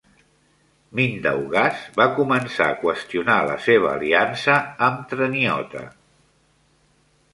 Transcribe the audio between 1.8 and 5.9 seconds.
va començar a qüestionar la seva aliança amb Treniota.